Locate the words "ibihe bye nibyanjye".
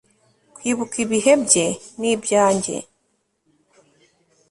1.05-2.75